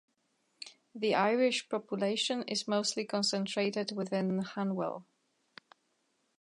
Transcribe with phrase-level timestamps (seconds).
[0.95, 5.05] The Irish population is mostly concentrated within Hanwell.